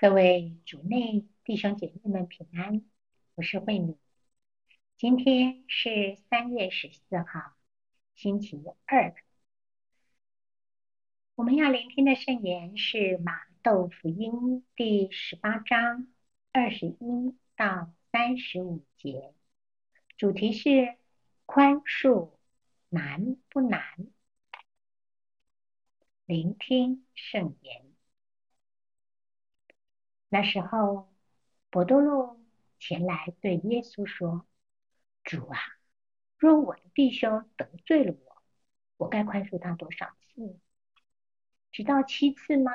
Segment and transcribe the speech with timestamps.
[0.00, 2.84] 各位主内弟兄姐妹们平安，
[3.34, 3.98] 我是慧敏。
[4.96, 7.56] 今天是三月十四号，
[8.14, 9.12] 星期二。
[11.34, 16.06] 我们要聆听的圣言是马窦福音第十八章
[16.52, 19.34] 二十一到三十五节，
[20.16, 20.96] 主题是
[21.44, 22.30] 宽恕
[22.88, 23.82] 难不难？
[26.24, 27.87] 聆听圣言。
[30.30, 31.08] 那时候，
[31.70, 32.38] 伯多禄
[32.78, 34.46] 前来对耶稣说
[35.24, 35.58] ：“主啊，
[36.36, 38.42] 若我的弟兄得罪了我，
[38.98, 40.58] 我该宽恕他多少次？
[41.72, 42.70] 直到七次吗？”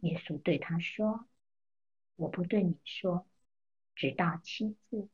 [0.00, 1.26] 耶稣对他说
[2.16, 3.26] ：“我不对你说，
[3.94, 5.08] 直到七次，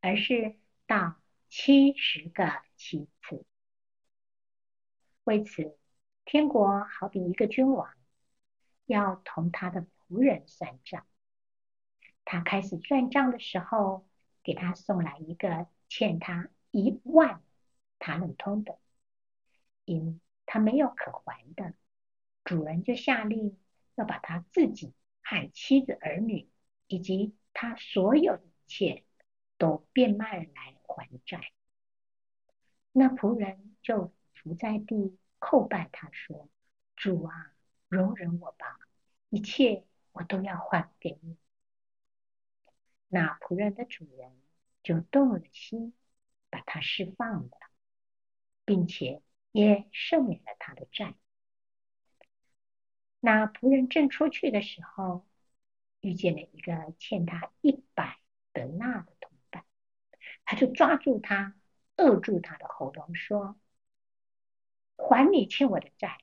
[0.00, 1.16] 而是到
[1.48, 3.46] 七十个七次。
[5.24, 5.78] 为此，
[6.26, 7.90] 天国好比一个君王，
[8.84, 11.06] 要同他的。”仆人算账，
[12.24, 14.06] 他开始算账的时候，
[14.42, 17.42] 给他送来一个欠他一万
[17.98, 18.78] 塔冷通的，
[19.84, 21.74] 因他没有可还的，
[22.44, 23.58] 主人就下令
[23.96, 26.48] 要把他自己和妻子儿女
[26.86, 29.04] 以及他所有的一切
[29.58, 31.52] 都变卖来还债。
[32.92, 36.48] 那仆人就伏在地叩拜他说
[36.94, 37.52] ：“主啊，
[37.88, 38.78] 容忍我吧，
[39.30, 39.84] 一切。”
[40.16, 41.36] 我都要还给你。
[43.08, 44.32] 那仆人的主人
[44.82, 45.92] 就动了心，
[46.48, 47.50] 把他释放了，
[48.64, 49.22] 并且
[49.52, 51.14] 也赦免了他的债。
[53.20, 55.26] 那仆人正出去的时候，
[56.00, 58.18] 遇见了一个欠他一百
[58.54, 59.66] 德纳的同伴，
[60.46, 61.54] 他就抓住他，
[61.96, 63.60] 扼住他的喉咙，说
[64.96, 66.18] ：“还你欠我的债。”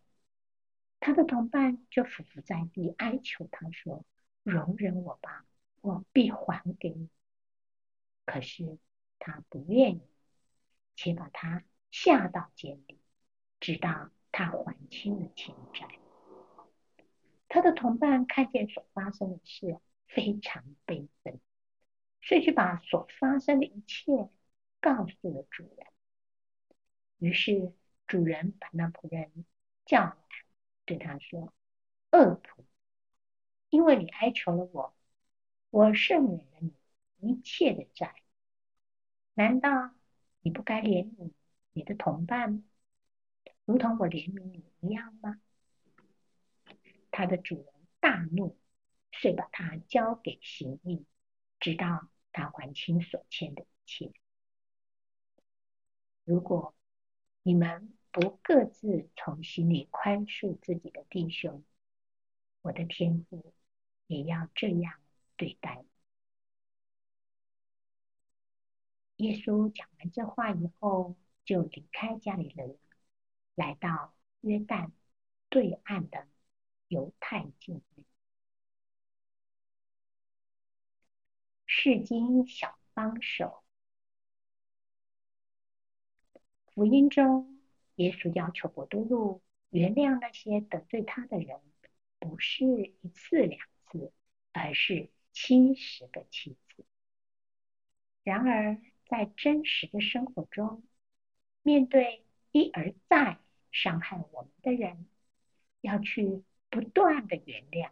[1.06, 4.06] 他的同伴就伏伏在地哀求他说
[4.42, 5.46] ：“容忍我吧，
[5.82, 7.10] 我必还给你。”
[8.26, 8.78] 可是
[9.20, 10.02] 他不愿意，
[10.96, 13.02] 且把他下到监里，
[13.60, 15.90] 直到他还清了欠债。
[17.50, 19.78] 他的同伴看见所发生的事，
[20.08, 21.42] 非常悲愤，
[22.22, 24.30] 遂去把所发生的一切
[24.80, 25.86] 告诉了主人。
[27.18, 27.74] 于是
[28.08, 29.44] 主人把那仆人
[29.86, 30.18] 叫。
[30.86, 31.54] 对他说
[32.12, 32.66] ：“恶仆，
[33.70, 34.96] 因为你哀求了我，
[35.70, 36.72] 我赦免了
[37.20, 38.16] 你一切的债，
[39.34, 39.96] 难道
[40.42, 41.32] 你不该怜悯
[41.72, 42.64] 你的同伴，
[43.66, 45.42] 如同我怜悯你一样吗？”
[47.12, 48.58] 他的主人大怒，
[49.12, 51.06] 遂把他交给刑役，
[51.60, 54.12] 直到他还清所欠的一切。
[56.24, 56.76] 如果
[57.44, 61.64] 你们，不各自从心里宽恕自己的弟兄，
[62.62, 63.56] 我的天父
[64.06, 65.02] 也要这样
[65.36, 65.84] 对待。
[69.16, 72.78] 耶稣讲完这话以后，就离开加里人，
[73.56, 74.92] 来到约旦
[75.50, 76.28] 对岸的
[76.90, 78.06] 犹太境内。
[81.66, 83.64] 释经小帮手，
[86.76, 87.53] 福音中。
[87.96, 91.60] 耶稣要求伯多禄原谅那些得罪他的人，
[92.20, 94.12] 不是一次两次，
[94.52, 96.86] 而是七十个七次。
[98.24, 100.84] 然而，在真实的生活中，
[101.62, 103.40] 面对一而再
[103.72, 105.08] 伤害我们的人，
[105.82, 107.90] 要去不断的原谅，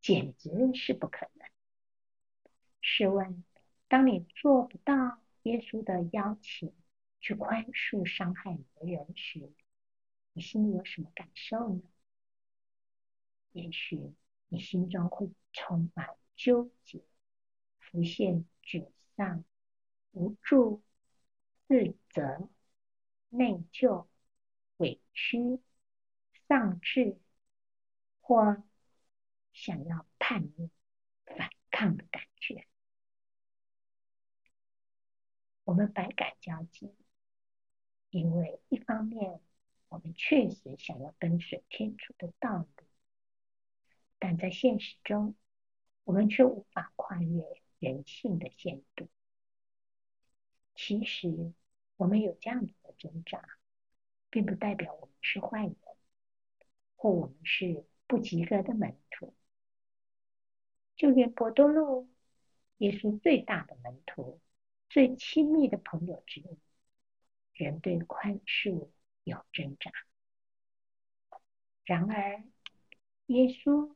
[0.00, 1.48] 简直是不可能。
[2.82, 3.42] 试问，
[3.88, 6.74] 当你做不到耶稣的邀请，
[7.24, 9.50] 去宽恕伤害你的人时，
[10.34, 11.82] 你心里有什么感受呢？
[13.52, 14.12] 也许
[14.48, 17.02] 你心中会充满纠结，
[17.78, 19.42] 浮现沮丧、
[20.12, 20.82] 无助、
[21.66, 22.50] 自责、
[23.30, 24.06] 内疚、
[24.76, 25.62] 委屈、
[26.46, 27.18] 丧志，
[28.20, 28.62] 或
[29.54, 30.68] 想要叛逆、
[31.24, 32.66] 反抗的感觉。
[35.64, 36.92] 我们百感交集。
[38.14, 39.40] 因为一方面，
[39.88, 42.86] 我们确实想要跟随天主的道路，
[44.20, 45.34] 但在现实中，
[46.04, 47.44] 我们却无法跨越
[47.80, 49.08] 人性的限度。
[50.76, 51.52] 其实，
[51.96, 53.58] 我们有这样子的挣扎，
[54.30, 55.76] 并不代表我们是坏人，
[56.94, 59.34] 或我们是不及格的门徒。
[60.94, 62.08] 就连伯多禄，
[62.76, 64.40] 耶稣最大的门徒、
[64.88, 66.58] 最亲密的朋友之一。
[67.54, 68.88] 人对宽恕
[69.22, 69.90] 有挣扎，
[71.84, 72.42] 然而
[73.26, 73.94] 耶稣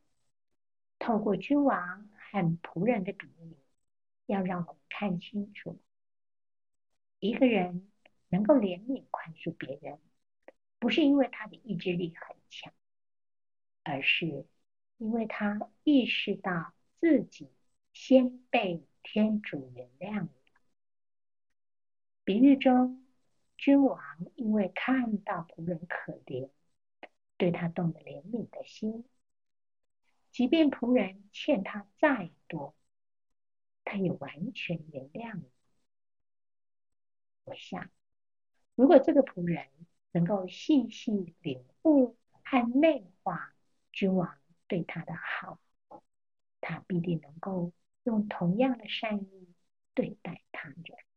[0.98, 3.56] 透过君王和仆人的比喻，
[4.26, 5.80] 要让我们看清楚，
[7.18, 7.90] 一个人
[8.28, 9.98] 能够怜悯宽恕别人，
[10.78, 12.72] 不是因为他的意志力很强，
[13.82, 14.46] 而是
[14.98, 17.50] 因为他意识到自己
[17.92, 20.28] 先被天主原谅了。
[22.24, 23.07] 比喻中，
[23.58, 24.00] 君王
[24.36, 26.48] 因为看到仆人可怜，
[27.36, 29.04] 对他动了怜悯的心，
[30.30, 32.76] 即便仆人欠他再多，
[33.84, 35.50] 他也完全原谅了。
[37.44, 37.90] 我想，
[38.76, 39.68] 如果这个仆人
[40.12, 43.54] 能够细细领悟和内化
[43.90, 44.38] 君王
[44.68, 45.58] 对他的好，
[46.60, 47.72] 他必定能够
[48.04, 49.48] 用同样的善意
[49.94, 51.07] 对待他人。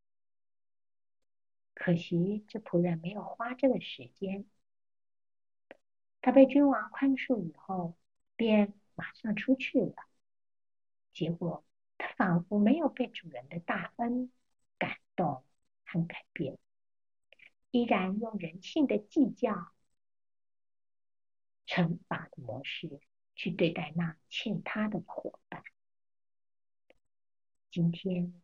[1.83, 4.45] 可惜，这仆人没有花这个时间。
[6.21, 7.95] 他被君王宽恕以后，
[8.35, 9.95] 便马上出去了。
[11.11, 11.65] 结果，
[11.97, 14.31] 他仿佛没有被主人的大恩
[14.77, 15.43] 感动
[15.83, 16.59] 和改变，
[17.71, 19.71] 依然用人性的计较、
[21.65, 22.99] 惩罚的模式
[23.33, 25.63] 去对待那欠他的伙伴。
[27.71, 28.39] 今天，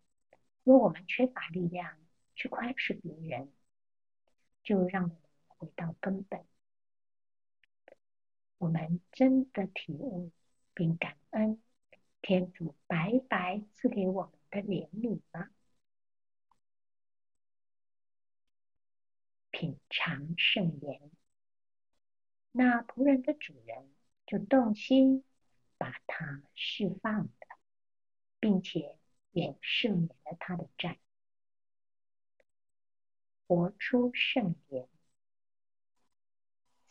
[0.64, 2.00] 若我们缺乏力量，
[2.38, 3.52] 去宽恕别人，
[4.64, 5.18] 就让我们
[5.48, 6.46] 回到根本。
[8.60, 10.32] 我们真的体悟
[10.74, 11.62] 并感恩
[12.22, 15.50] 天主白白赐给我们的怜悯吗？
[19.50, 21.12] 品尝圣言，
[22.52, 23.90] 那仆人的主人
[24.28, 25.24] 就动心
[25.80, 27.32] 把他释放了，
[28.40, 28.96] 并且
[29.32, 31.00] 也赦免了他的债。
[33.48, 34.90] 活出圣言，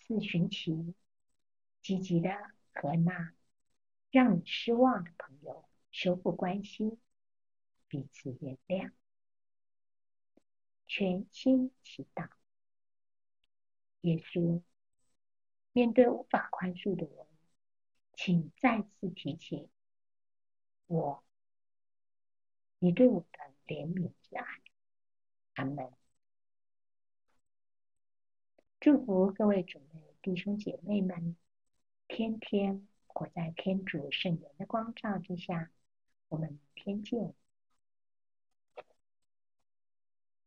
[0.01, 0.95] 四旬期，
[1.83, 2.31] 积极的
[2.73, 3.35] 和那
[4.11, 6.99] 让你失望的朋友修复关系，
[7.89, 8.93] 彼此原谅，
[10.87, 12.31] 全心祈祷。
[14.01, 14.63] 耶稣，
[15.73, 17.27] 面对无法宽恕的人，
[18.15, 19.69] 请再次提醒
[20.87, 21.23] 我，
[22.79, 24.45] 你对我的怜悯之爱。
[25.57, 25.93] 阿门。
[28.87, 31.35] 祝福各位主内弟兄姐妹们，
[32.07, 35.73] 天天活在天主圣言的光照之下。
[36.29, 37.35] 我们明天见。